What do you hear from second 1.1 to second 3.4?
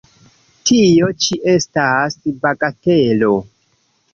ĉi estas bagatelo!